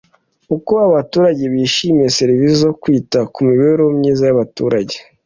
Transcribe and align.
uko 0.55 0.73
abaturage 0.87 1.43
bishimiye 1.53 2.09
serivisi 2.19 2.55
zo 2.65 2.71
kwita 2.81 3.19
ku 3.33 3.39
mibereho 3.47 3.91
myiza 3.99 4.23
abaturage 4.33 4.95